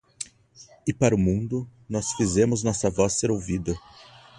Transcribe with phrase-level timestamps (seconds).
[0.87, 3.75] E para o mundo nós fizemos nossa voz ser ouvida